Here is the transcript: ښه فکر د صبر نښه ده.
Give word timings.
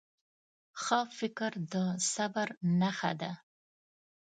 ښه 0.83 0.99
فکر 1.17 1.51
د 1.73 1.75
صبر 2.13 2.47
نښه 2.79 3.11
ده. 3.21 3.31